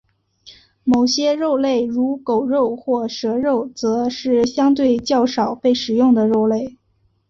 [0.83, 6.75] 某些肉类如狗肉或蛇肉则是相对较少被食用的肉类。